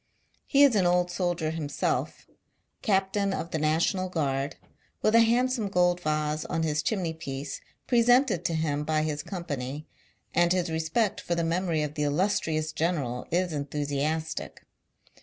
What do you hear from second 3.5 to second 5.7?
the National Guard, with a hand some